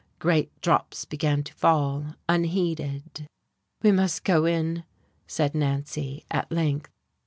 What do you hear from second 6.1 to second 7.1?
at length.